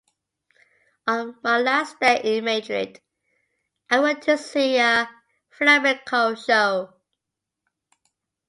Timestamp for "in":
2.23-2.43